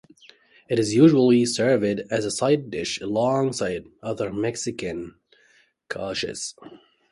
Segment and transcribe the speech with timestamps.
[0.67, 5.13] It is usually served as a side dish alongside other Mexican
[5.91, 6.53] cuisine.